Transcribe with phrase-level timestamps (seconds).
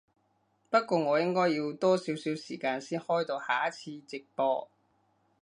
[0.71, 4.67] 不過我應該要多少少時間先開到下一次直播